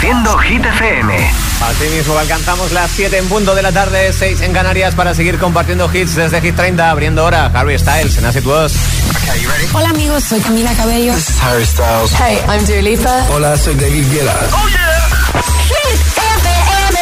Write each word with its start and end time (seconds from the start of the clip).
Reproduciendo 0.00 0.38
Hit 0.38 0.64
FM. 0.64 1.30
Así 1.60 1.88
mismo 1.88 2.16
alcanzamos 2.16 2.70
las 2.70 2.88
7 2.92 3.18
en 3.18 3.28
punto 3.28 3.52
de 3.56 3.62
la 3.62 3.72
tarde, 3.72 4.12
6 4.12 4.42
en 4.42 4.52
Canarias 4.52 4.94
para 4.94 5.12
seguir 5.12 5.38
compartiendo 5.38 5.90
hits 5.92 6.14
desde 6.14 6.40
Hit 6.40 6.54
30, 6.54 6.88
abriendo 6.88 7.24
hora. 7.24 7.50
Harry 7.52 7.76
Styles 7.76 8.16
en 8.16 8.24
Acid 8.24 8.46
Was. 8.46 8.74
Hola 9.72 9.88
amigos, 9.90 10.22
soy 10.22 10.38
Camila 10.40 10.72
Cabello. 10.74 11.12
This 11.14 11.30
is 11.30 11.42
Harry 11.42 11.66
Styles. 11.66 12.12
Hey, 12.12 12.38
I'm 12.48 12.64
Dua 12.64 12.80
Lipa. 12.80 13.26
Hola, 13.30 13.56
soy 13.56 13.74
David 13.74 14.04
Guetta. 14.12 14.36
¡Oh, 14.52 14.68
yeah! 14.68 15.08
Hit 15.66 16.00
FM. 16.16 17.00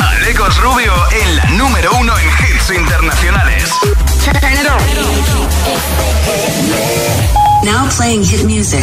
Alecos 0.00 0.60
Rubio 0.60 0.92
en 1.22 1.36
la 1.36 1.44
número 1.52 1.92
uno 2.00 2.12
en 2.18 2.26
hits 2.26 2.70
internacionales. 2.70 3.70
Turn 4.24 4.36
it 4.54 4.66
on. 4.68 4.80
Now 7.64 7.88
playing 7.96 8.24
hit 8.24 8.44
music. 8.44 8.82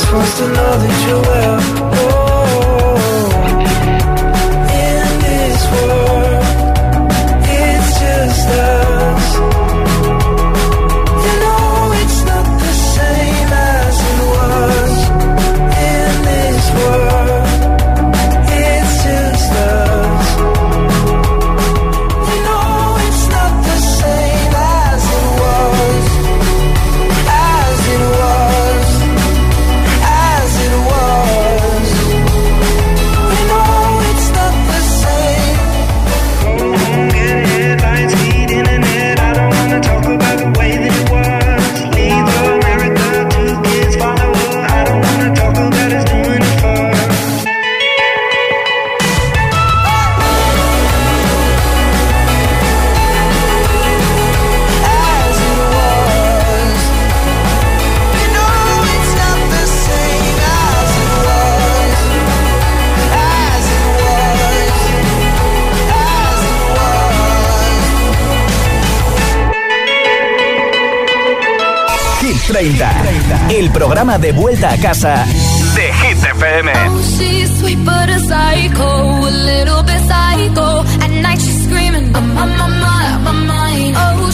supposed 0.00 0.36
to 0.38 0.48
know 0.48 0.78
that 0.78 1.08
you 1.08 1.16
will? 2.14 2.19
30. 72.60 73.48
El 73.52 73.70
programa 73.70 74.18
de 74.18 74.32
vuelta 74.32 74.70
a 74.70 74.76
casa 74.76 75.24
de 75.74 75.94
Hit. 75.94 76.18
Oh, 76.90 77.00
she's 77.16 77.58
sweet 77.58 77.78
but 77.86 78.10
a 78.10 78.18
psycho, 78.18 79.26
a 79.26 79.30
little 79.30 79.82
bit 79.82 79.98
psycho. 80.06 80.84
At 81.00 81.10
night 81.22 81.40
she's 81.40 81.64
screaming. 81.64 82.12
Oh, 82.14 82.20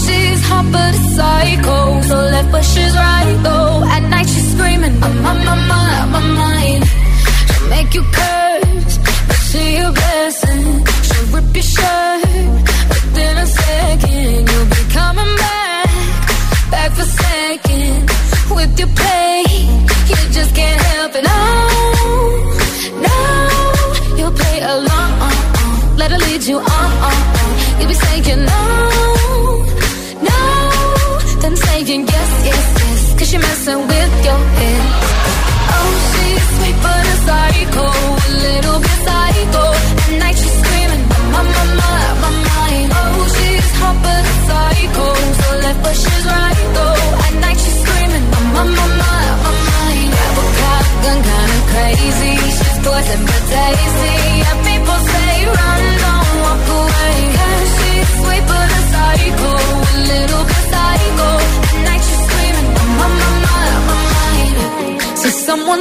she's 0.04 0.42
hot 0.48 0.66
but 0.72 0.92
a 0.92 0.98
psycho, 1.14 2.02
so 2.02 2.16
left 2.32 2.50
but 2.50 2.64
she's 2.64 2.96
right 2.96 3.38
though. 3.44 3.84
At 3.94 4.02
night 4.10 4.26
she's 4.26 4.50
screaming, 4.54 5.00
I'm 5.04 5.24
on 5.24 5.44
my 5.68 5.86
make 7.70 7.94
you 7.94 8.02
curse, 8.02 8.25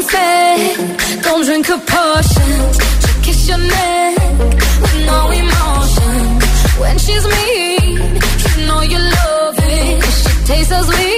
sunset, 0.01 1.23
don't 1.23 1.45
drink 1.45 1.69
a 1.69 1.77
potion. 1.77 2.51
She'll 3.01 3.21
kiss 3.23 3.47
your 3.47 3.57
neck 3.57 4.17
with 4.81 4.95
no 5.05 5.31
emotion. 5.31 6.15
When 6.81 6.97
she's 6.97 7.25
mean, 7.25 7.97
you 8.45 8.67
know 8.67 8.81
you 8.81 8.99
love 8.99 9.55
it, 9.57 10.03
cause 10.03 10.17
she 10.23 10.45
tastes 10.45 10.69
so 10.69 10.81
sweet. 10.81 11.14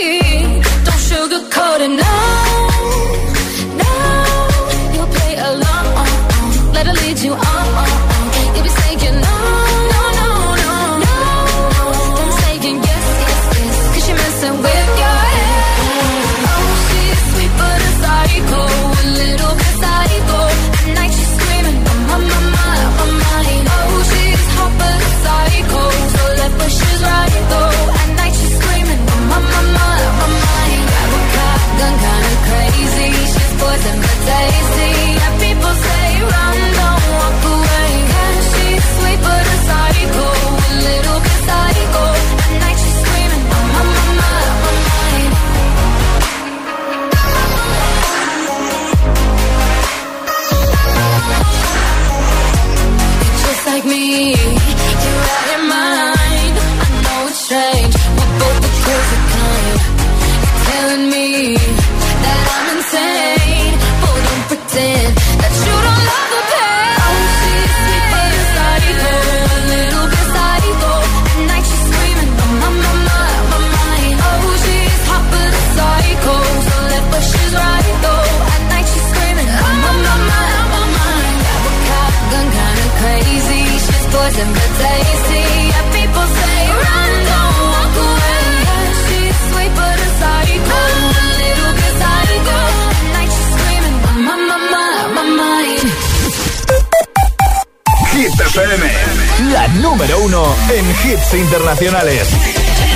hits 101.08 101.34
internacionales. 101.34 102.87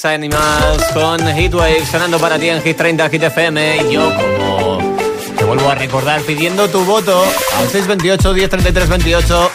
Arts 0.00 0.04
Animals 0.04 0.84
con 0.94 1.20
Heatwave 1.20 1.84
sonando 1.84 2.18
para 2.18 2.38
ti 2.38 2.48
en 2.48 2.62
Hit 2.62 2.76
30 2.76 3.10
Hit 3.10 3.22
FM. 3.22 3.76
y 3.76 3.92
Yo 3.92 4.10
como 4.16 4.78
te 5.36 5.44
vuelvo 5.44 5.68
a 5.68 5.74
recordar 5.74 6.22
pidiendo 6.22 6.68
tu 6.68 6.84
voto 6.84 7.22
al 7.58 7.68
628 7.68 8.32
1033 8.32 8.88
28. 8.88 9.50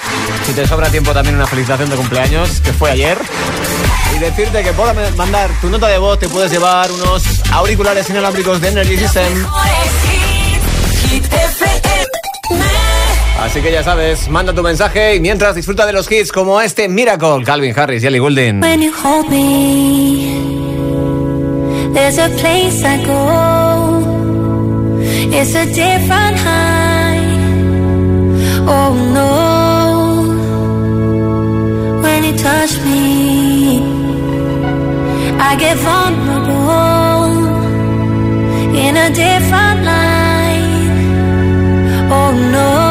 Si 0.45 0.53
te 0.53 0.67
sobra 0.67 0.89
tiempo 0.89 1.13
también 1.13 1.35
una 1.35 1.47
felicitación 1.47 1.89
de 1.89 1.95
cumpleaños 1.95 2.61
que 2.61 2.73
fue 2.73 2.91
ayer. 2.91 3.17
Y 4.15 4.19
decirte 4.19 4.63
que 4.63 4.73
por 4.73 4.93
mandar 5.15 5.49
tu 5.61 5.69
nota 5.69 5.87
de 5.87 5.97
voz 5.97 6.19
te 6.19 6.29
puedes 6.29 6.51
llevar 6.51 6.91
unos 6.91 7.23
auriculares 7.51 8.09
inalámbricos 8.09 8.61
de 8.61 8.69
Energy 8.69 8.97
System. 8.97 9.47
Así 13.45 13.61
que 13.61 13.71
ya 13.71 13.83
sabes, 13.83 14.27
manda 14.27 14.53
tu 14.53 14.63
mensaje 14.63 15.15
y 15.15 15.19
mientras 15.19 15.53
disfruta 15.53 15.85
de 15.85 15.93
los 15.93 16.11
hits 16.11 16.31
como 16.31 16.59
este 16.59 16.89
Miracle, 16.89 17.43
Calvin 17.45 17.75
Harris 17.77 18.03
y 18.03 18.07
Ellie 18.07 18.17
Goulding. 18.17 18.59
When 18.59 18.81
you 18.81 18.91
hold 18.91 19.29
me, 19.29 20.33
there's 21.93 22.17
a 22.17 22.27
place 22.41 22.83
I 22.83 23.05
go. 23.05 24.01
It's 25.31 25.53
a 25.53 25.67
different 25.67 26.39
high. 26.39 27.19
Oh 28.67 28.95
no. 29.13 30.23
When 32.01 32.23
you 32.23 32.35
touch 32.35 32.79
me, 32.83 33.83
I 35.39 35.55
get 35.55 35.77
vulnerable 35.77 37.35
in 38.75 38.97
a 38.97 39.09
different 39.11 39.83
light. 39.85 40.89
Oh 42.09 42.31
no. 42.51 42.84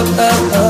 Up, 0.00 0.08
up, 0.18 0.52
up, 0.54 0.69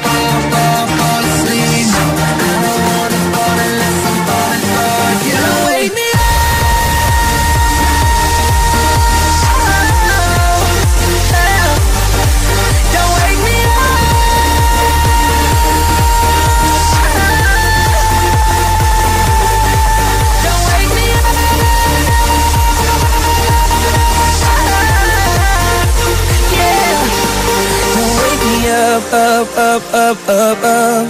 up, 29.13 29.47
up, 29.57 29.83
up, 29.93 30.17
up, 30.29 30.63
up. 30.63 31.07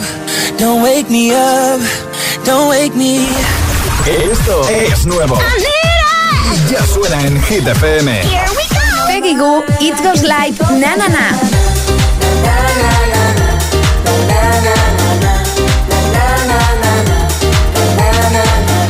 Don't 0.58 0.82
wake 0.82 1.10
me 1.10 1.32
up. 1.34 1.80
Don't 2.44 2.70
wake 2.70 2.96
me. 2.96 3.28
Esto 4.06 4.68
es 4.70 5.06
nuevo. 5.06 5.38
Ya 6.70 6.86
suena 6.86 7.22
en 7.26 7.42
Hit 7.44 7.68
FM. 7.68 8.22
Peggy 9.08 9.36
Goo, 9.36 9.64
It 9.80 9.96
Goes 10.04 10.24
Like 10.24 10.58
Na 10.80 10.96
Na 10.96 11.08
Na. 11.08 12.42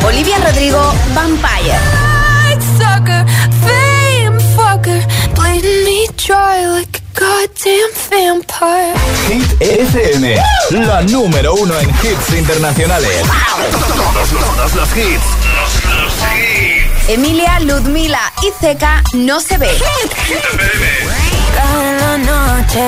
Olivia 0.05 0.37
Rodrigo, 0.39 0.93
Vampire. 1.13 1.79
sucker, 2.77 3.25
fame 3.63 4.37
fucker, 4.55 5.01
bleeding 5.35 5.83
me 5.85 6.07
dry 6.17 6.65
like 6.67 7.01
a 7.01 7.19
goddamn 7.19 7.91
vampire. 8.09 9.00
FM. 9.71 10.35
La 10.71 11.01
número 11.03 11.53
uno 11.55 11.77
en 11.79 11.89
hits 11.89 12.33
internacionales. 12.37 13.23
Todos 13.71 13.97
los, 14.13 14.29
todos 14.29 14.75
los 14.75 14.97
hits. 14.97 15.23
Emilia, 17.07 17.59
Ludmila 17.61 18.31
y 18.41 18.51
Zeca 18.59 19.01
no 19.13 19.39
se 19.39 19.57
ve. 19.57 19.71
Cada 21.55 22.17
noche 22.17 22.83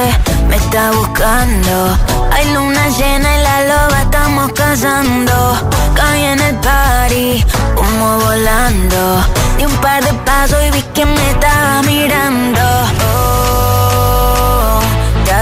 me 0.47 0.55
está 0.55 0.91
buscando. 0.91 1.97
Hay 2.31 2.53
luna 2.53 2.89
llena 2.89 3.35
y 3.37 3.41
la 3.41 3.61
loba 3.65 4.01
estamos 4.01 4.51
cazando. 4.53 5.71
Caí 5.95 6.23
en 6.23 6.39
el 6.39 6.55
party, 6.57 7.45
humo 7.77 8.19
volando. 8.19 9.25
Di 9.57 9.65
un 9.65 9.77
par 9.77 10.03
de 10.03 10.13
pasos 10.25 10.59
y 10.67 10.71
vi 10.71 10.81
que 10.93 11.05
me 11.05 11.31
estaba 11.31 11.81
mirando. 11.83 12.61
Oh, 12.61 13.52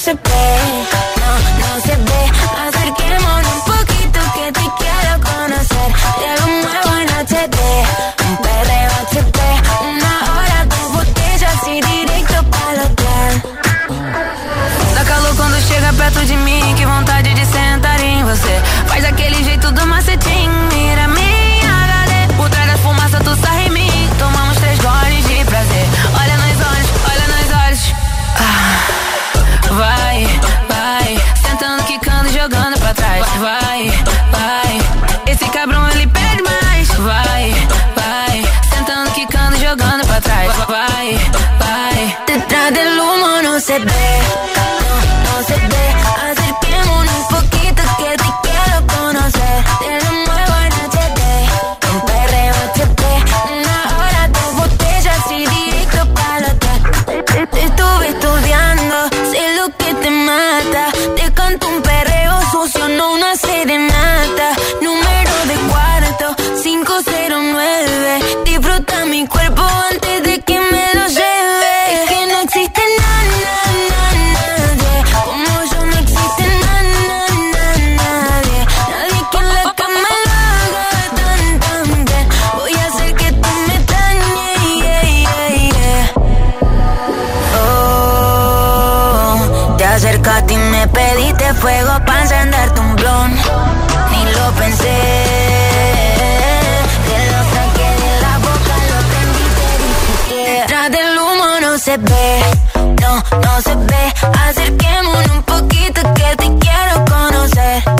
se 0.00 0.14
ve, 0.14 0.20
no, 1.20 1.30
no 1.60 1.80
se 1.82 1.94
ve. 1.94 2.22
Acerquémonos 2.66 3.52
un 3.52 3.62
poquito 3.72 4.20
que 4.34 4.46
te 4.50 4.66
quiero 4.78 5.12
conocer. 5.20 5.88
Te 6.20 6.30
lo 6.40 6.46
muevo 6.62 6.90
en 7.02 7.08
HD, 7.10 7.58
un 8.28 8.36
perreo 8.38 8.90
HP. 9.04 9.38
Una 9.92 10.12
hora, 10.32 10.64
dos 10.72 10.86
botellas 10.94 11.60
e 11.66 11.82
direito 11.82 12.36
para 12.44 12.80
o 12.80 12.86
hotel. 12.86 13.32
Dá 14.94 15.04
calor 15.04 15.36
quando 15.36 15.60
chega 15.68 15.92
perto 15.92 16.20
de 16.20 16.36
mim, 16.36 16.74
que 16.76 16.86
vontade 16.86 17.34
de 17.34 17.44
sentar 17.44 18.00
em 18.00 18.24
você. 18.24 18.58
Faz 18.86 19.04
aquele 19.04 19.44
jeito 19.44 19.70
do 19.70 19.79
vai, 33.40 33.90
vai. 34.30 35.32
Esse 35.32 35.48
cabrão 35.50 35.88
ele 35.90 36.06
pede 36.06 36.42
mais, 36.42 36.88
vai, 36.88 37.54
vai. 37.96 38.44
Sentando, 38.72 39.10
quicando, 39.12 39.56
jogando 39.56 40.06
pra 40.06 40.20
trás, 40.20 40.52
vai, 40.68 41.18
vai. 41.58 42.18
Detrás 42.26 42.74
del 42.74 43.42
não 43.42 43.58
se 43.58 43.78
vê. 43.78 44.09
Se 101.80 101.96
ve, 101.96 102.42
no, 102.74 103.22
no 103.40 103.60
se 103.62 103.74
ve. 103.74 104.12
Acerquémonos 104.46 105.30
un 105.30 105.42
poquito 105.44 106.02
que 106.14 106.36
te 106.36 106.58
quiero 106.58 107.04
conocer. 107.06 107.99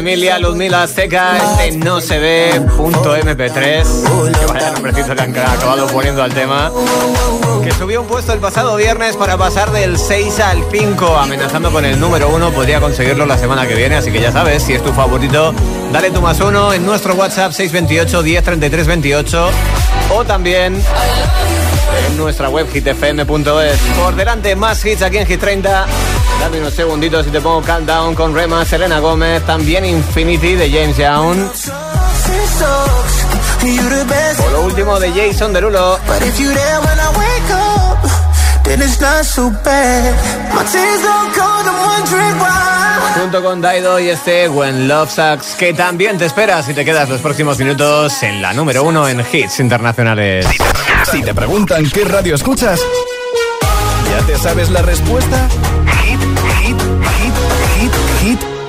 Emilia 0.00 0.38
Ludmila 0.38 0.86
Seca, 0.86 1.36
este 1.36 1.76
no 1.76 2.00
se 2.00 2.18
ve, 2.18 2.58
punto 2.74 3.14
MP3. 3.14 4.32
Que 4.32 4.46
vaya 4.46 4.70
nombrecito 4.70 5.14
le 5.14 5.20
han 5.20 5.36
acabado 5.36 5.86
poniendo 5.88 6.22
al 6.22 6.32
tema. 6.32 6.72
Que 7.62 7.70
subió 7.72 8.00
un 8.00 8.06
puesto 8.06 8.32
el 8.32 8.38
pasado 8.38 8.76
viernes 8.76 9.14
para 9.18 9.36
pasar 9.36 9.70
del 9.72 9.98
6 9.98 10.40
al 10.40 10.64
5, 10.72 11.18
amenazando 11.18 11.70
con 11.70 11.84
el 11.84 12.00
número 12.00 12.30
1. 12.30 12.50
Podría 12.52 12.80
conseguirlo 12.80 13.26
la 13.26 13.36
semana 13.36 13.66
que 13.68 13.74
viene, 13.74 13.96
así 13.96 14.10
que 14.10 14.22
ya 14.22 14.32
sabes, 14.32 14.62
si 14.62 14.72
es 14.72 14.82
tu 14.82 14.90
favorito, 14.94 15.52
dale 15.92 16.10
tu 16.10 16.22
más 16.22 16.40
uno 16.40 16.72
en 16.72 16.86
nuestro 16.86 17.14
WhatsApp 17.14 17.52
628 17.52 18.22
1033 18.22 18.86
28 18.86 19.50
o 20.14 20.24
también 20.24 20.82
en 22.06 22.16
nuestra 22.16 22.48
web 22.48 22.66
hitfm.es. 22.72 23.78
Por 24.02 24.16
delante, 24.16 24.56
más 24.56 24.82
hits 24.82 25.02
aquí 25.02 25.18
en 25.18 25.26
Hit 25.26 25.40
30. 25.40 25.86
Dame 26.40 26.58
unos 26.58 26.74
segunditos 26.74 27.26
y 27.26 27.30
te 27.30 27.40
pongo 27.40 27.62
Countdown 27.62 28.14
con 28.14 28.34
Rema, 28.34 28.64
Selena 28.64 28.98
Gómez, 28.98 29.44
también 29.44 29.84
Infinity 29.84 30.54
de 30.54 30.70
James 30.70 30.96
Young. 30.96 31.38
O 34.46 34.50
lo 34.50 34.62
último 34.62 34.98
de 34.98 35.12
Jason 35.12 35.52
Derulo. 35.52 35.98
Junto 43.20 43.42
con 43.42 43.60
Daido 43.60 44.00
y 44.00 44.08
este 44.08 44.48
When 44.48 44.88
Love 44.88 45.10
Sucks, 45.10 45.56
que 45.56 45.74
también 45.74 46.16
te 46.16 46.24
esperas 46.24 46.64
si 46.66 46.74
te 46.74 46.84
quedas 46.84 47.08
los 47.08 47.20
próximos 47.20 47.58
minutos 47.58 48.22
en 48.22 48.40
la 48.40 48.52
número 48.54 48.82
uno 48.82 49.08
en 49.08 49.20
hits 49.30 49.60
internacionales. 49.60 50.46
Si 51.10 51.22
te 51.22 51.34
preguntan 51.34 51.84
qué 51.90 52.04
radio 52.04 52.34
escuchas, 52.34 52.80
¿ya 54.10 54.26
te 54.26 54.38
sabes 54.38 54.70
la 54.70 54.82
respuesta? 54.82 55.48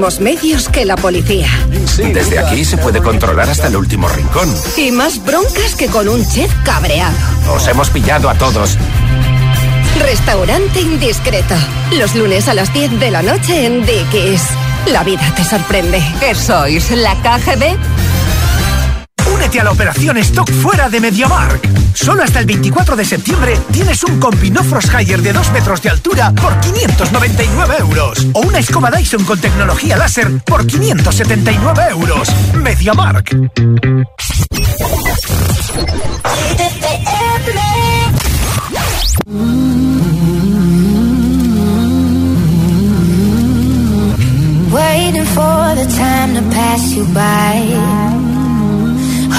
Mismos 0.00 0.20
medios 0.20 0.68
que 0.70 0.86
la 0.86 0.96
policía. 0.96 1.46
Desde 1.98 2.38
aquí 2.38 2.64
se 2.64 2.78
puede 2.78 3.02
controlar 3.02 3.50
hasta 3.50 3.66
el 3.66 3.76
último 3.76 4.08
rincón. 4.08 4.50
Y 4.78 4.90
más 4.92 5.22
broncas 5.22 5.74
que 5.76 5.88
con 5.88 6.08
un 6.08 6.26
chef 6.26 6.50
cabreado. 6.64 7.14
Os 7.52 7.68
hemos 7.68 7.90
pillado 7.90 8.30
a 8.30 8.34
todos. 8.34 8.78
Restaurante 10.00 10.80
indiscreto. 10.80 11.54
Los 11.92 12.14
lunes 12.14 12.48
a 12.48 12.54
las 12.54 12.72
10 12.72 12.98
de 12.98 13.10
la 13.10 13.20
noche 13.20 13.66
en 13.66 13.84
Dickies. 13.84 14.40
La 14.86 15.04
vida 15.04 15.34
te 15.36 15.44
sorprende. 15.44 16.02
¿Qué 16.18 16.34
sois? 16.34 16.90
¿La 16.92 17.14
KGB? 17.16 17.76
A 19.58 19.64
la 19.64 19.72
operación 19.72 20.16
Stock 20.18 20.48
fuera 20.50 20.88
de 20.88 21.00
MediaMark. 21.00 21.60
Solo 21.92 22.22
hasta 22.22 22.38
el 22.38 22.46
24 22.46 22.94
de 22.94 23.04
septiembre 23.04 23.58
tienes 23.72 24.02
un 24.04 24.20
Compino 24.20 24.62
Frost 24.62 24.88
Higher 24.94 25.20
de 25.20 25.32
2 25.32 25.52
metros 25.52 25.82
de 25.82 25.90
altura 25.90 26.32
por 26.32 26.58
599 26.60 27.74
euros. 27.80 28.26
O 28.32 28.40
una 28.40 28.60
escoba 28.60 28.90
Dyson 28.90 29.24
con 29.24 29.38
tecnología 29.38 29.96
láser 29.96 30.40
por 30.44 30.66
579 30.66 31.82
euros. 31.90 32.28
MediaMark. 32.54 33.34
Waiting 44.72 45.26
for 45.26 45.74
the 45.74 45.86
time 45.98 46.34
to 46.34 46.42
pass 46.54 46.94
you 46.94 47.04
by. 47.12 48.19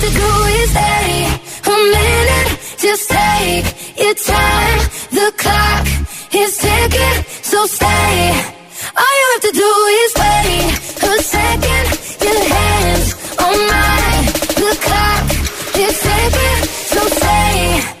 have 0.00 0.12
to 0.12 0.18
do 0.18 0.30
is 0.60 0.70
stay 0.70 1.28
a 1.66 1.76
minute. 1.92 2.50
Just 2.78 3.10
take 3.10 3.66
your 3.98 4.14
time. 4.14 4.78
The 5.10 5.32
clock 5.36 5.86
is 6.34 6.56
ticking, 6.56 7.24
so 7.42 7.66
stay. 7.66 8.32
All 8.96 9.14
you 9.20 9.26
have 9.32 9.42
to 9.48 9.52
do 9.52 9.70
is 10.00 10.12
wait 10.20 10.72
a 11.02 11.22
second. 11.22 11.86
Your 12.24 12.40
hands 12.54 13.06
on 13.38 13.56
mine. 13.72 14.24
The 14.62 14.72
clock 14.86 15.24
is 15.76 15.96
ticking, 16.00 16.62
so 16.92 17.00
stay. 17.18 18.00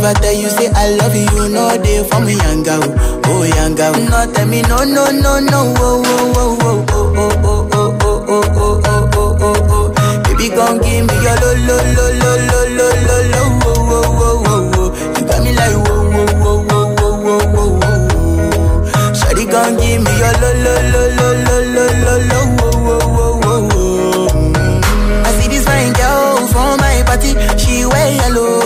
Oh 0.00 0.04
I 0.04 0.12
tell 0.14 0.32
you 0.32 0.48
say 0.48 0.70
I 0.74 0.90
love 0.96 1.14
you, 1.16 1.48
know 1.48 1.76
they 1.76 2.04
for 2.08 2.20
me, 2.20 2.34
young 2.34 2.62
oh 2.68 3.42
young 3.44 3.74
girl. 3.74 3.92
No, 3.94 4.32
tell 4.32 4.46
me 4.46 4.62
no, 4.62 4.76
no, 4.84 5.10
no, 5.10 5.40
no, 5.40 5.74
oh, 5.76 6.02
oh, 6.06 6.32
oh, 6.36 6.56
oh, 6.62 6.86
oh, 6.88 7.08
oh, 7.10 7.68
oh, 7.72 7.96
oh, 8.00 8.22
oh, 8.28 8.46
oh, 8.56 8.56
oh, 8.56 8.80
oh, 8.86 9.02
oh, 9.14 9.36
oh, 9.40 9.68
oh. 9.70 10.22
Baby, 10.24 10.48
gon' 10.54 10.78
give 10.80 11.04
me 11.06 11.14
your 11.18 11.36
lo, 11.42 11.50
lo, 11.66 11.76
lo, 11.96 12.06
lo, 12.20 12.30
lo, 12.48 12.60
lo, 12.78 12.88
lo, 13.06 13.16
lo, 13.32 13.42
oh, 13.66 13.74
oh, 13.88 14.06
oh, 14.08 14.46
oh, 14.46 14.70
oh. 14.76 14.88
You 15.18 15.26
got 15.26 15.40
me 15.42 15.50
like 15.52 15.76
whoa, 15.82 15.98
whoa, 16.14 16.30
whoa, 16.42 16.62
whoa, 16.62 16.86
whoa, 16.94 17.14
whoa, 17.24 17.42
whoa, 17.54 17.70
whoa. 17.82 19.14
Shawty 19.18 19.44
gon' 19.50 19.74
give 19.78 20.00
me 20.02 20.12
your 20.18 20.34
lo, 20.38 20.50
lo, 20.62 20.74
lo, 20.92 21.02
lo, 21.18 21.28
lo, 21.42 21.58
lo, 21.74 21.84
lo, 22.06 22.14
lo, 22.30 22.40
oh, 22.60 22.86
oh, 22.86 23.02
oh, 23.18 23.40
oh, 23.44 23.68
oh. 23.74 24.30
Mm. 24.32 25.26
I 25.26 25.30
see 25.40 25.48
this 25.48 25.64
fine 25.64 25.92
girl 25.92 26.46
from 26.48 26.78
my 26.78 27.02
party, 27.04 27.34
she 27.58 27.84
wear 27.84 28.14
yellow. 28.14 28.57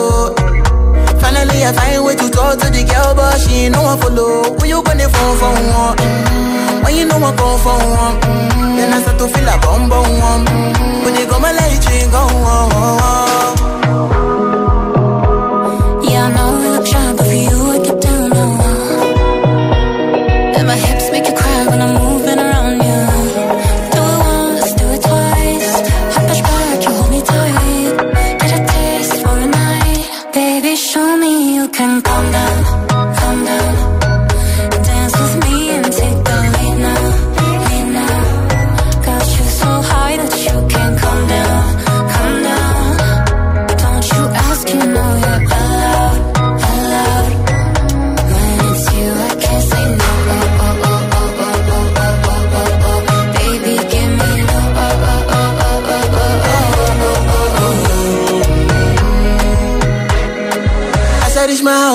No 3.70 3.82
one 3.82 3.98
follow. 4.00 4.42
Who 4.58 4.66
you 4.66 4.82
gonna 4.82 5.08
phone 5.08 5.36
for 5.38 5.54
one? 5.54 5.96
Mm. 5.96 6.84
When 6.84 6.96
you 6.96 7.04
know 7.06 7.18
I 7.18 7.58
for 7.58 7.78
one, 7.78 8.20
mm. 8.20 8.76
then 8.76 8.92
I 8.92 9.00
start 9.00 9.18
to 9.18 9.28
feel 9.28 9.48
a 9.48 9.56
bum 9.60 9.88
bum 9.88 10.18
one. 10.18 10.44
Mm. 10.46 11.04
When 11.04 11.14
you 11.14 11.26
go 11.26 11.38
my 11.38 11.52
light, 11.52 11.84
you 11.94 12.10
go 12.10 12.26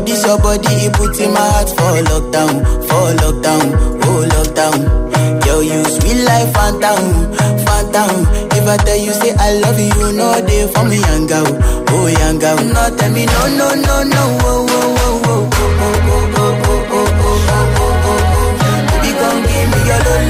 Yo, 0.00 0.06
this 0.06 0.24
your 0.24 0.38
body, 0.38 0.86
it 0.88 0.92
puts 0.94 1.18
in 1.20 1.32
my 1.32 1.40
heart 1.40 1.68
for 1.68 1.92
lockdown, 2.08 2.64
for 2.88 3.12
lockdown, 3.20 3.66
oh 4.04 4.24
lockdown. 4.32 5.44
Yo, 5.44 5.60
you 5.60 5.84
sweet 5.84 6.24
life, 6.24 6.52
phantom, 6.54 7.28
phantom. 7.66 8.24
If 8.56 8.66
I 8.66 8.76
tell 8.78 8.96
you 8.96 9.12
say 9.12 9.34
I 9.36 9.52
love 9.60 9.78
you, 9.78 10.12
know 10.16 10.40
they 10.40 10.66
for 10.72 10.84
me, 10.84 10.96
young 11.00 11.26
girl, 11.26 11.46
oh 11.90 12.06
young 12.08 12.38
girl. 12.38 12.56
No, 12.56 12.96
tell 12.96 13.12
me 13.12 13.26
no, 13.26 13.46
no, 13.60 13.74
no, 13.74 14.02
no, 14.04 14.22
oh, 14.40 14.66
oh, 14.70 14.96
oh, 14.96 15.28
oh, 15.28 15.52
oh, 15.52 16.00
oh, 16.00 16.36
oh, 16.36 16.40
oh, 16.40 16.88
oh, 16.90 16.96
oh, 16.96 17.12
oh, 17.12 17.60
oh, 17.76 17.80
oh, 17.80 18.08
oh. 18.08 18.56
Baby, 18.88 19.10
gon' 19.20 19.42
give 19.44 19.68
me 19.68 19.78
your 19.84 20.00
lo, 20.00 20.14
lo, 20.16 20.16
lo, 20.16 20.29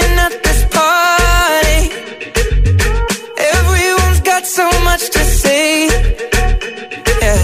so 4.61 4.69
much 4.89 5.03
to 5.15 5.23
say. 5.41 5.87
Yeah. 7.23 7.41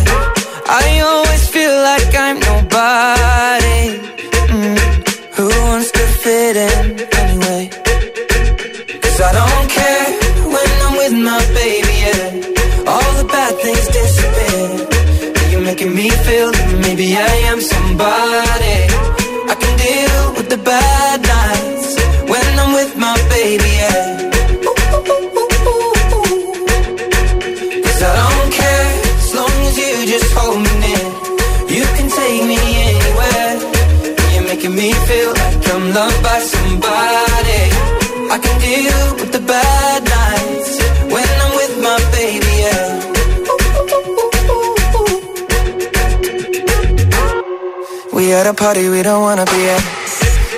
I 0.84 0.88
always 1.10 1.43
feel 1.56 1.75
like 1.89 2.10
I'm 2.25 2.38
nobody. 2.51 3.82
Mm. 4.56 4.77
Who 5.38 5.47
wants 5.67 5.89
to 5.97 6.03
fit 6.23 6.56
in 6.69 6.86
anyway? 7.21 7.63
Cause 9.03 9.19
I 9.30 9.32
don't 9.39 9.67
care 9.80 10.08
when 10.53 10.69
I'm 10.86 10.93
with 11.01 11.15
my 11.30 11.41
baby, 11.60 11.95
yeah. 12.06 12.91
All 12.91 13.12
the 13.19 13.25
bad 13.36 13.53
things 13.63 13.88
disappear. 13.97 14.69
You're 15.51 15.65
making 15.71 15.93
me 15.99 16.08
feel 16.27 16.49
that 16.58 16.69
maybe 16.86 17.08
I 17.32 17.34
am 17.51 17.60
somebody. 17.73 18.66
Loved 35.98 36.22
by 36.30 36.40
somebody. 36.54 37.62
I 38.36 38.38
can 38.44 38.56
deal 38.68 39.04
with 39.20 39.32
the 39.38 39.44
bad 39.54 40.00
nights 40.18 40.72
when 41.14 41.30
I'm 41.44 41.54
with 41.60 41.74
my 41.88 41.98
baby, 42.18 42.54
yeah. 42.64 42.88
We 48.16 48.24
at 48.38 48.46
a 48.54 48.56
party 48.64 48.84
we 48.96 49.02
don't 49.08 49.24
wanna 49.28 49.48
be 49.56 49.62
at. 49.76 49.84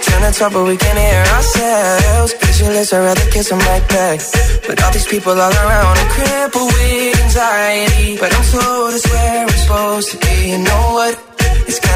Trying 0.06 0.26
to 0.28 0.32
talk 0.40 0.52
but 0.56 0.66
we 0.72 0.76
can't 0.84 1.00
hear 1.08 1.24
ourselves. 1.36 2.32
Pictureless, 2.42 2.92
I'd 2.94 3.04
rather 3.08 3.28
kiss 3.34 3.48
them 3.52 3.62
right 3.72 3.86
back. 3.96 4.18
But 4.68 4.76
all 4.84 4.92
these 4.92 5.10
people 5.14 5.36
all 5.46 5.56
around, 5.64 5.96
I'm 6.02 6.10
crippled 6.16 6.72
with 6.76 7.24
anxiety. 7.26 8.18
But 8.22 8.30
I'm 8.36 8.46
told 8.54 8.94
it's 8.98 9.08
where 9.12 9.42
I'm 9.44 9.58
supposed 9.64 10.08
to 10.12 10.18
be. 10.24 10.36
You 10.52 10.60
know 10.68 10.84
what? 10.98 11.29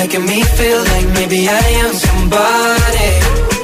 Making 0.00 0.24
me 0.24 0.42
feel 0.42 0.78
like 0.78 1.08
maybe 1.08 1.46
I 1.46 1.60
am 1.82 1.92
somebody. 1.92 3.59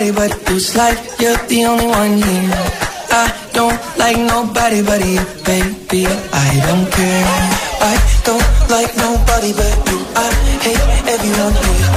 Nobody 0.00 0.12
but 0.12 0.50
you. 0.50 0.58
Like 0.76 0.98
you're 1.20 1.36
the 1.48 1.64
only 1.64 1.86
one 1.86 2.12
here. 2.16 2.52
I 3.10 3.32
don't 3.52 3.78
like 3.98 4.18
nobody 4.18 4.82
but 4.82 5.00
you, 5.00 5.24
baby. 5.44 6.06
I 6.32 6.48
don't 6.66 6.86
care. 6.92 7.26
I 7.80 7.94
don't 8.24 8.46
like 8.68 8.92
nobody 8.96 9.52
but 9.52 9.74
you. 9.88 9.98
I 10.16 10.28
hate 10.64 10.84
everyone 11.08 11.54
here. 11.64 11.88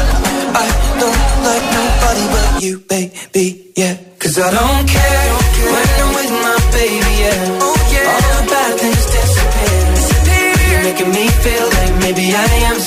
I 0.55 0.67
don't 1.01 1.23
like 1.47 1.65
nobody 1.79 2.25
but 2.33 2.63
you, 2.63 2.79
baby. 2.79 3.71
Yeah, 3.75 3.95
cause 4.19 4.38
I 4.39 4.49
don't 4.51 4.88
care 4.88 5.31
when 5.73 5.88
I'm 5.99 6.09
with 6.15 6.31
my 6.31 6.57
baby. 6.71 7.13
Yeah, 7.23 7.63
oh 7.67 7.77
yeah. 7.91 8.12
All 8.12 8.21
the 8.31 8.49
bad 8.49 8.79
things 8.79 9.05
disappear. 9.12 9.79
You're 10.71 10.83
making 10.83 11.09
me 11.12 11.27
feel 11.43 11.67
like 11.77 11.93
maybe 11.99 12.25
I 12.35 12.45
am 12.71 12.79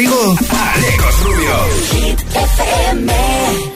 Contigo, 0.00 0.34
Alecos 0.50 1.24
Rubio. 1.24 1.56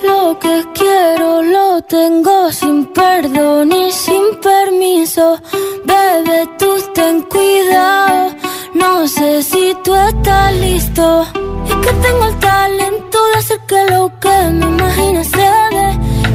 Lo 0.04 0.38
que 0.38 0.64
quiero 0.72 1.42
lo 1.42 1.82
tengo 1.82 2.50
sin 2.50 2.86
perdón 2.86 3.70
y 3.72 3.92
sin 3.92 4.34
permiso. 4.40 5.38
Bebe, 5.84 6.48
tú 6.58 6.82
ten 6.94 7.22
cuidado. 7.22 8.34
No 8.72 9.06
sé 9.06 9.42
si 9.42 9.76
tú 9.84 9.94
estás 9.94 10.54
listo. 10.54 11.26
Es 11.68 11.74
que 11.74 11.92
tengo 11.92 12.24
el 12.24 12.38
talento 12.38 13.18
de 13.26 13.38
hacer 13.38 13.60
que 13.68 13.84
lo 13.90 14.10
que 14.18 14.36
me 14.52 14.66
imagines 14.66 15.28
se 15.28 15.48
dé. 15.76 15.88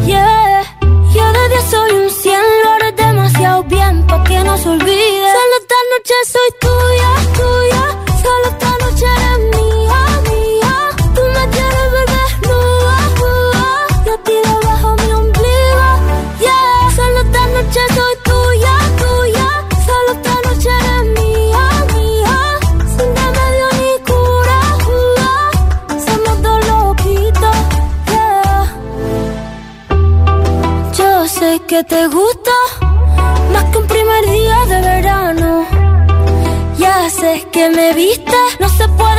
Yeah. 0.06 0.62
Yo 1.16 1.34
de 1.34 1.50
10 1.50 1.64
soy 1.72 1.92
un 1.94 2.10
100, 2.12 2.40
lo 2.64 2.70
haré 2.74 2.92
demasiado 2.92 3.64
bien 3.64 4.06
pa' 4.06 4.24
que 4.24 4.38
no 4.44 4.56
se 4.56 4.70
olvide. 4.70 5.32
Solo 5.38 5.56
esta 5.62 5.76
noche 5.92 6.14
soy 6.32 6.50
tuya. 6.62 6.89
Te 31.90 32.08
gusta 32.08 32.52
más 33.52 33.64
que 33.66 33.78
un 33.80 33.88
primer 33.88 34.24
día 34.30 34.58
de 34.68 34.82
verano. 34.82 35.66
Ya 36.78 37.10
sé 37.10 37.48
que 37.52 37.70
me 37.70 37.94
viste, 37.94 38.38
no 38.60 38.70
se 38.70 38.88
puede 38.90 39.19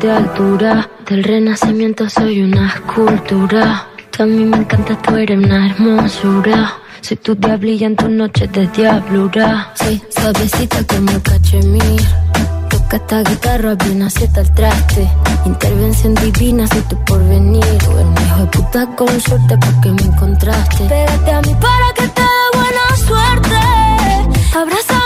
de 0.00 0.10
altura, 0.10 0.88
del 1.06 1.22
renacimiento 1.22 2.08
soy 2.08 2.42
una 2.42 2.68
escultura. 2.68 3.86
Tú 4.10 4.22
a 4.22 4.26
mí 4.26 4.44
me 4.44 4.56
encanta, 4.56 4.96
tú 5.02 5.14
eres 5.16 5.36
una 5.38 5.66
hermosura. 5.68 6.72
Soy 7.02 7.18
tu 7.18 7.34
diablilla 7.34 7.86
en 7.86 7.96
tus 7.96 8.08
noches 8.08 8.50
de 8.52 8.66
diablura. 8.68 9.72
Soy 9.74 10.02
suavecita 10.08 10.78
como 10.84 11.10
el 11.10 11.22
cachemir. 11.22 12.02
Toca 12.70 12.96
esta 12.96 13.22
guitarra 13.22 13.74
bien 13.74 14.02
acierta 14.02 14.40
el 14.40 14.54
traste. 14.54 15.06
Intervención 15.44 16.14
divina, 16.14 16.66
soy 16.66 16.82
tu 16.82 17.04
porvenir. 17.04 17.64
Un 17.90 18.14
hijo 18.22 18.40
de 18.40 18.46
puta 18.46 18.86
con 18.96 19.20
suerte 19.20 19.58
porque 19.58 19.90
me 19.90 20.02
encontraste. 20.02 20.84
Pégate 20.84 21.30
a 21.30 21.40
mí 21.42 21.54
para 21.60 21.88
que 21.94 22.08
te 22.08 22.22
dé 22.22 22.48
buena 22.54 22.96
suerte. 23.06 23.56
Abrázame 24.56 24.99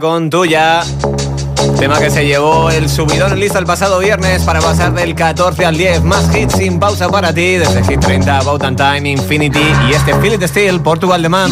Con 0.00 0.30
tuya. 0.30 0.84
Tema 1.80 1.98
que 1.98 2.08
se 2.08 2.24
llevó 2.24 2.70
el 2.70 2.88
subidón 2.88 3.32
en 3.32 3.40
lista 3.40 3.58
el 3.58 3.66
pasado 3.66 3.98
viernes 3.98 4.42
para 4.44 4.60
pasar 4.60 4.94
del 4.94 5.16
14 5.16 5.64
al 5.64 5.76
10. 5.76 6.04
Más 6.04 6.32
hits 6.36 6.54
sin 6.54 6.78
pausa 6.78 7.08
para 7.08 7.34
ti 7.34 7.56
desde 7.56 7.82
Hit 7.82 7.98
30, 7.98 8.38
About 8.38 8.62
and 8.62 8.76
Time, 8.76 9.10
Infinity 9.10 9.58
y 9.90 9.92
este 9.92 10.14
Feel 10.20 10.34
It 10.34 10.44
Still, 10.44 10.80
Portugal 10.80 11.20
de 11.20 11.28
Man. 11.28 11.50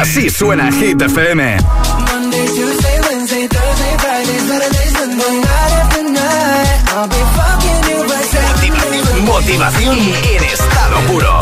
Así 0.00 0.30
suena 0.30 0.72
Hit 0.72 0.98
FM. 1.02 1.58
Motivación, 9.20 9.24
motivación 9.26 9.98
en 9.98 10.44
estado 10.44 11.00
puro. 11.06 11.40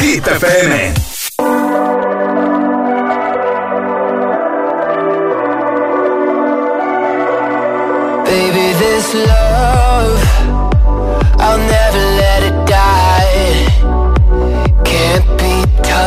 Hit 0.00 0.26
FM. 0.26 0.94
Baby, 8.24 8.74
this 8.80 9.14
love, 9.14 9.47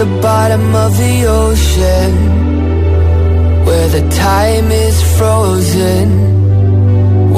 The 0.00 0.06
bottom 0.22 0.74
of 0.74 0.96
the 0.96 1.26
ocean 1.26 2.12
Where 3.66 3.88
the 3.88 4.08
time 4.08 4.72
is 4.72 5.18
frozen 5.18 6.39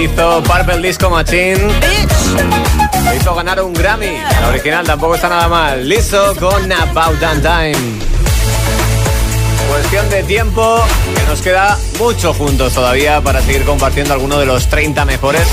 Hizo 0.00 0.42
Purple 0.42 0.80
Disco 0.80 1.10
Machine 1.10 1.68
hizo 3.16 3.34
ganar 3.34 3.60
un 3.62 3.72
Grammy. 3.72 4.18
La 4.40 4.48
original 4.48 4.86
tampoco 4.86 5.14
está 5.14 5.28
nada 5.28 5.48
mal. 5.48 5.88
Listo 5.88 6.34
con 6.38 6.70
About 6.70 7.18
That 7.20 7.36
Time. 7.40 7.76
Cuestión 9.68 10.08
de 10.10 10.22
tiempo, 10.22 10.82
que 11.14 11.22
nos 11.24 11.42
queda 11.42 11.78
mucho 11.98 12.32
juntos 12.32 12.72
todavía 12.72 13.20
para 13.20 13.42
seguir 13.42 13.64
compartiendo 13.64 14.14
alguno 14.14 14.38
de 14.38 14.46
los 14.46 14.68
30 14.68 15.04
mejores 15.04 15.46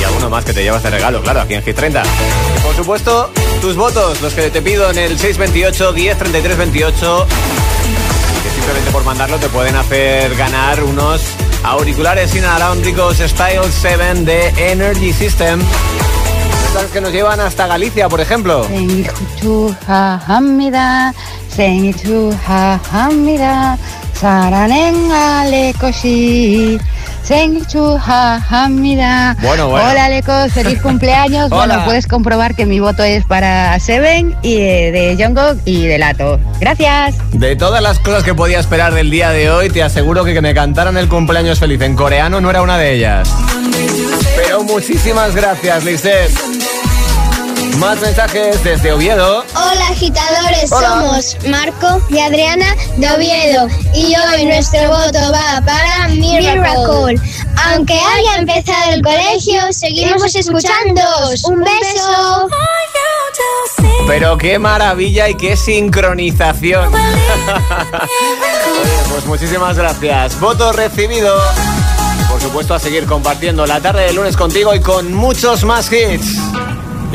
y 0.00 0.04
alguno 0.04 0.28
más 0.30 0.44
que 0.44 0.52
te 0.52 0.62
llevas 0.62 0.82
de 0.82 0.90
regalo, 0.90 1.22
claro, 1.22 1.42
aquí 1.42 1.54
en 1.54 1.62
Hit 1.62 1.76
30. 1.76 2.02
Y 2.02 2.60
por 2.60 2.74
supuesto, 2.74 3.30
tus 3.60 3.76
votos, 3.76 4.20
los 4.20 4.34
que 4.34 4.50
te 4.50 4.62
pido 4.62 4.90
en 4.90 4.98
el 4.98 5.18
628 5.18 5.92
10 5.92 6.18
33 6.18 6.58
28 6.58 7.26
que 8.42 8.50
simplemente 8.50 8.90
por 8.90 9.04
mandarlo 9.04 9.38
te 9.38 9.48
pueden 9.48 9.76
hacer 9.76 10.34
ganar 10.34 10.82
unos 10.82 11.20
auriculares 11.66 12.34
inalámbricos 12.34 13.18
Style 13.18 13.60
7 13.68 14.24
de 14.24 14.48
Energy 14.70 15.12
System. 15.12 15.60
Estos 16.68 16.90
que 16.92 17.00
nos 17.00 17.12
llevan 17.12 17.40
hasta 17.40 17.66
Galicia, 17.66 18.08
por 18.08 18.20
ejemplo. 18.20 18.64
Hamida. 28.50 29.36
Bueno, 29.42 29.68
bueno. 29.68 29.90
Hola, 29.90 30.08
Leco, 30.08 30.32
feliz 30.50 30.80
cumpleaños. 30.82 31.50
Bueno, 31.50 31.84
puedes 31.84 32.06
comprobar 32.06 32.54
que 32.54 32.66
mi 32.66 32.78
voto 32.78 33.02
es 33.02 33.24
para 33.24 33.78
Seven 33.80 34.36
y 34.42 34.54
eh, 34.56 34.92
de 34.92 35.16
Jungkook 35.18 35.60
y 35.64 35.86
de 35.86 35.98
Lato. 35.98 36.38
Gracias. 36.60 37.16
De 37.32 37.56
todas 37.56 37.82
las 37.82 37.98
cosas 37.98 38.22
que 38.22 38.34
podía 38.34 38.60
esperar 38.60 38.94
del 38.94 39.10
día 39.10 39.30
de 39.30 39.50
hoy, 39.50 39.70
te 39.70 39.82
aseguro 39.82 40.24
que 40.24 40.36
que 40.36 40.42
me 40.42 40.52
cantaran 40.52 40.98
el 40.98 41.08
cumpleaños 41.08 41.58
feliz 41.58 41.80
en 41.80 41.96
coreano 41.96 42.42
no 42.42 42.50
era 42.50 42.60
una 42.60 42.76
de 42.76 42.92
ellas. 42.92 43.32
Pero 44.36 44.62
muchísimas 44.64 45.34
gracias, 45.34 45.82
Lisette. 45.82 46.55
Más 47.78 48.00
mensajes 48.00 48.62
desde 48.64 48.92
Oviedo. 48.92 49.44
Hola 49.54 49.88
agitadores, 49.90 50.72
Hola. 50.72 50.88
somos 50.88 51.36
Marco 51.46 52.00
y 52.08 52.18
Adriana 52.18 52.74
de 52.96 53.10
Oviedo 53.10 53.68
y 53.94 54.14
hoy 54.16 54.46
nuestro 54.46 54.88
voto 54.88 55.18
va 55.32 55.60
para 55.64 56.08
Miracle. 56.08 57.20
Aunque 57.66 57.94
haya 57.94 58.36
empezado 58.38 58.92
el 58.92 59.02
colegio, 59.02 59.60
seguimos 59.72 60.34
escuchándoos. 60.34 61.44
Un 61.44 61.62
beso. 61.62 62.48
Pero 64.06 64.38
qué 64.38 64.58
maravilla 64.58 65.28
y 65.28 65.34
qué 65.34 65.56
sincronización. 65.56 66.94
Oye, 66.94 66.94
pues 69.10 69.26
muchísimas 69.26 69.76
gracias. 69.76 70.38
Voto 70.40 70.72
recibido. 70.72 71.36
Por 72.30 72.40
supuesto, 72.40 72.74
a 72.74 72.78
seguir 72.78 73.06
compartiendo 73.06 73.66
la 73.66 73.80
tarde 73.80 74.06
de 74.06 74.12
lunes 74.12 74.36
contigo 74.36 74.74
y 74.74 74.80
con 74.80 75.12
muchos 75.12 75.64
más 75.64 75.90
hits. 75.92 76.38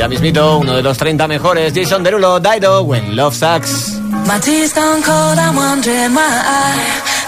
Ya 0.02 0.08
mismito, 0.08 0.58
uno 0.58 0.74
de 0.74 0.82
los 0.82 0.98
30 0.98 1.28
mejores, 1.28 1.74
Jason 1.76 2.04
Derulo, 2.04 2.40
Dido, 2.40 2.82
When 2.82 3.16
Love 3.16 3.36
Sucks. 3.36 4.00
My 4.26 4.40
tea's 4.40 4.72
stone 4.72 5.04
cold, 5.04 5.38
I'm 5.38 5.56
wondering 5.56 6.16
why 6.16 6.26
I 6.26 6.74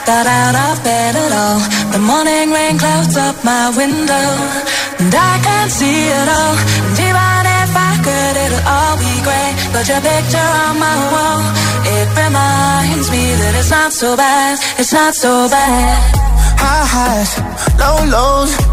got 0.08 0.26
out 0.26 0.56
of 0.56 0.84
bed 0.84 1.16
at 1.16 1.32
all. 1.32 1.60
The 1.92 2.00
morning 2.00 2.52
rain 2.52 2.80
clouds 2.80 3.16
up 3.16 3.36
my 3.44 3.70
window, 3.78 4.26
and 4.98 5.14
I 5.14 5.40
can't 5.46 5.70
see 5.70 6.10
it 6.18 6.28
all. 6.28 6.58
And 6.90 6.98
even 6.98 7.46
if 7.62 7.72
I 7.78 7.94
could, 8.02 8.36
it'll 8.42 8.66
all 8.66 8.98
be 8.98 9.22
great. 9.22 9.54
But 9.72 9.88
your 9.88 10.02
picture 10.02 10.50
on 10.66 10.80
my 10.80 10.98
wall, 11.14 11.46
it 11.86 12.10
reminds 12.18 13.12
me 13.12 13.36
that 13.38 13.54
it's 13.54 13.70
not 13.70 13.94
so 13.94 14.18
bad, 14.18 14.58
it's 14.80 14.92
not 14.92 15.14
so 15.14 15.48
bad. 15.48 16.02
High 16.58 16.86
highs, 16.90 17.38
low 17.78 18.02
lows. 18.10 18.73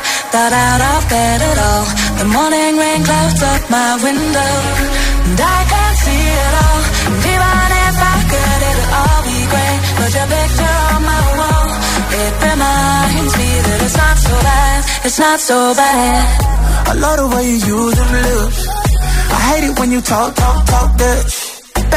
got 0.31 0.51
out 0.53 0.81
of 0.81 1.01
bed 1.09 1.39
at 1.41 1.57
all. 1.59 1.85
The 2.19 2.27
morning 2.35 2.73
rain 2.79 3.03
clouds 3.03 3.41
up 3.43 3.61
my 3.69 3.91
window, 4.01 4.53
and 5.27 5.39
I 5.39 5.59
can't 5.71 5.97
see 6.03 6.23
it 6.43 6.53
all. 6.63 6.81
And 7.07 7.19
even 7.33 7.67
if 7.85 7.95
I 8.13 8.17
could, 8.31 8.59
it'll 8.69 8.91
all 9.01 9.21
be 9.27 9.39
great. 9.51 9.79
But 9.99 10.09
your 10.15 10.27
picture 10.31 10.77
on 10.95 11.01
my 11.11 11.23
wall, 11.39 11.67
it 12.23 12.33
reminds 12.47 13.33
me 13.41 13.49
that 13.67 13.79
it's 13.85 13.97
not 14.03 14.17
so 14.17 14.33
bad, 14.47 14.79
it's 15.05 15.19
not 15.19 15.39
so 15.39 15.57
bad. 15.75 16.23
I 16.87 16.93
love 17.03 17.17
the 17.21 17.27
way 17.35 17.43
you 17.51 17.57
use 17.75 17.95
them 17.99 18.11
lips. 18.23 18.61
I 19.35 19.39
hate 19.49 19.65
it 19.69 19.79
when 19.79 19.91
you 19.91 20.01
talk, 20.01 20.35
talk, 20.35 20.65
talk 20.65 20.97
that. 20.97 21.50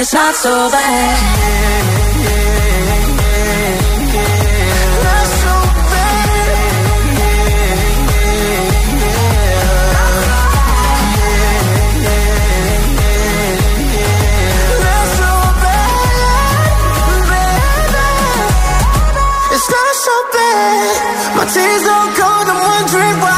it's 0.00 0.14
not 0.14 0.34
so 0.34 0.70
bad. 0.70 1.18
Yeah. 2.22 2.78
Not 5.04 5.26
so 5.42 5.54
bad. 5.90 6.28
It's 19.50 19.68
not 19.70 19.94
so 20.06 20.14
bad. 20.32 21.36
My 21.36 21.44
tears 21.46 21.82
don't 21.82 22.14
cold, 22.14 22.48
I'm 22.48 22.60
wondering 22.62 23.20
why. 23.20 23.37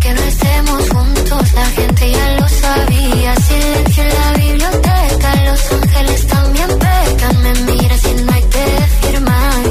la 1.61 1.69
gente 1.79 2.11
ya 2.11 2.27
lo 2.39 2.47
sabía, 2.63 3.35
silencio 3.47 4.03
en 4.03 4.13
la 4.21 4.29
biblioteca, 4.43 5.29
los 5.49 5.61
ángeles 5.77 6.27
también 6.27 6.69
pecan, 6.85 7.35
me 7.43 7.53
miras 7.67 8.03
y 8.11 8.13
no 8.23 8.31
hay 8.35 8.45
que 8.53 8.63
decir 8.81 9.15
más, 9.31 9.69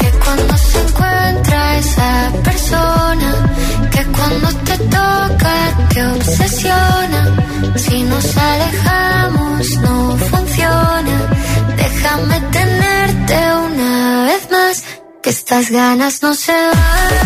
que 0.00 0.08
cuando 0.24 0.54
se 0.68 0.78
encuentra 0.86 1.78
esa 1.84 2.10
persona, 2.48 3.28
que 3.92 4.02
cuando 4.16 4.48
te 4.68 4.76
toca 4.96 5.56
te 5.92 6.06
obsesiona. 6.16 7.20
Si 7.84 8.02
nos 8.02 8.36
alejamos 8.36 9.76
no 9.84 10.16
funciona. 10.30 11.16
Déjame 11.82 12.40
tenerte 12.58 13.36
una 13.68 14.24
vez 14.28 14.42
más. 14.50 14.84
Que 15.22 15.30
estas 15.30 15.70
ganas 15.70 16.22
no 16.22 16.34
se 16.34 16.52
van. 16.52 17.25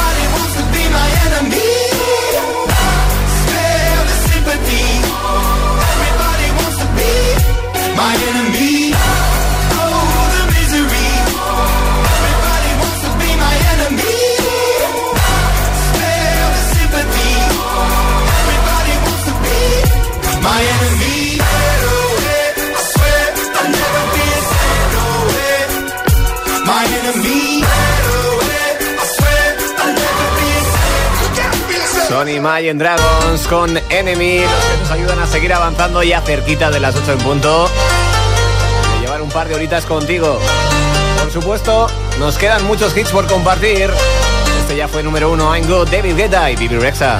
Imagine 32.35 32.75
Dragons 32.75 33.47
con 33.47 33.77
Enemy, 33.89 34.39
los 34.39 34.63
que 34.65 34.77
nos 34.79 34.91
ayudan 34.91 35.19
a 35.19 35.27
seguir 35.27 35.53
avanzando 35.53 36.01
ya 36.01 36.21
cerquita 36.21 36.71
de 36.71 36.79
las 36.79 36.95
8 36.95 37.13
en 37.13 37.17
punto. 37.19 37.69
Y 38.97 39.01
llevar 39.01 39.21
un 39.21 39.29
par 39.29 39.47
de 39.47 39.55
horitas 39.55 39.85
contigo. 39.85 40.39
Por 41.19 41.31
supuesto, 41.31 41.87
nos 42.19 42.37
quedan 42.37 42.65
muchos 42.65 42.95
hits 42.95 43.11
por 43.11 43.27
compartir. 43.27 43.89
Este 44.61 44.77
ya 44.77 44.87
fue 44.87 45.03
número 45.03 45.31
uno, 45.31 45.55
I'm 45.55 45.67
Good, 45.67 45.89
David 45.89 46.15
Guetta 46.15 46.49
y 46.49 46.55
Bibi 46.55 46.77
Rexa. 46.77 47.19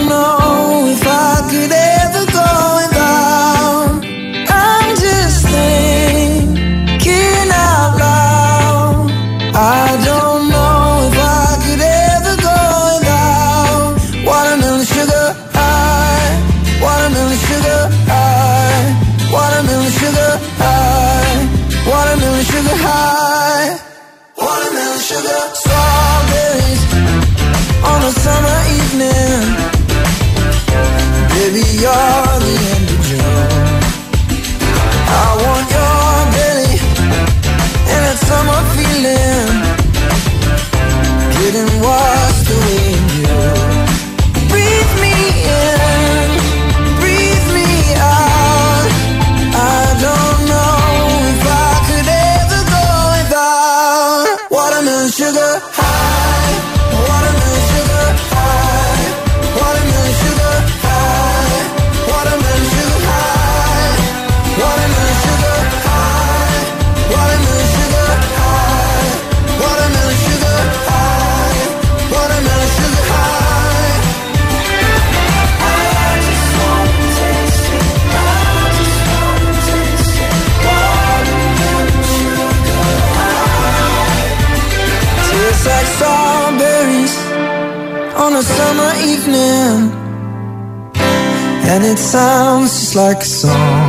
like 92.95 93.21
a 93.21 93.25
song 93.25 93.80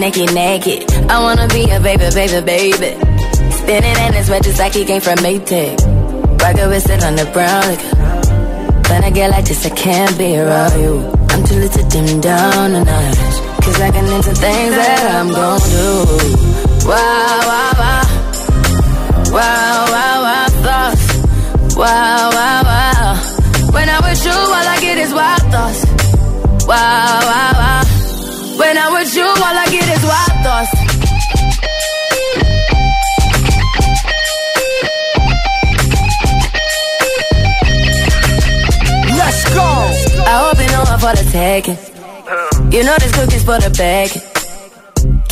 naked, 0.00 0.34
naked, 0.34 0.34
naked. 0.34 1.10
I 1.10 1.20
wanna 1.22 1.48
be 1.48 1.70
a 1.70 1.80
baby, 1.80 2.08
baby, 2.14 2.40
baby. 2.44 2.92
Spinning 3.52 3.98
in 4.06 4.12
his 4.12 4.28
red 4.28 4.42
just 4.42 4.58
like 4.58 4.74
he 4.74 4.84
came 4.84 5.00
from 5.00 5.16
Maytag. 5.18 5.78
Rocket 6.40 6.68
with 6.68 6.90
it 6.90 7.04
on 7.04 7.16
the 7.16 7.26
brown 7.32 7.62
liquor. 7.68 8.90
When 8.90 9.04
I 9.04 9.10
get 9.10 9.30
like 9.30 9.44
this, 9.44 9.64
I 9.66 9.70
can't 9.70 10.16
be 10.18 10.36
around 10.36 10.80
you. 10.80 11.00
I'm 11.30 11.44
too 11.44 11.56
little 11.56 11.82
to 11.82 11.88
dim 11.88 12.20
down 12.20 12.72
the 12.72 12.84
night. 12.84 13.16
Cause 13.64 13.80
I 13.80 13.90
can 13.90 14.04
into 14.04 14.34
things 14.34 14.74
that 14.76 15.02
I'm 15.16 15.28
gon' 15.28 15.60
do. 15.60 16.04
Wow, 16.88 17.40
wow, 17.48 17.72
wow. 17.80 18.04
Wow, 19.32 19.86
wow, 19.94 20.22
wow, 20.26 20.46
thoughts. 20.64 21.76
Wow, 21.76 22.30
wow, 22.30 22.62
wow. 22.62 23.72
When 23.72 23.88
I'm 23.88 24.02
with 24.04 24.24
you, 24.24 24.30
all 24.30 24.68
I 24.74 24.78
get 24.80 24.98
is 24.98 25.12
wild 25.14 25.42
thoughts. 25.50 25.84
Wow, 26.66 27.20
wow, 27.24 27.52
wow. 27.54 27.93
With 29.04 29.16
you, 29.16 29.22
all 29.22 29.36
I 29.36 29.66
get 29.70 29.84
is 29.84 30.02
wild 30.02 30.32
thoughts. 30.42 30.72
Let's 39.18 39.44
go. 39.52 39.68
I 40.24 40.34
hope 40.40 40.58
you 40.58 40.68
know 40.68 40.84
I'm 40.86 40.98
for 40.98 41.14
the 41.22 41.28
taking. 41.30 41.76
You 42.72 42.82
know 42.84 42.96
this 42.98 43.12
cookie's 43.12 43.44
for 43.44 43.58
the 43.58 43.68
bag. 43.76 44.33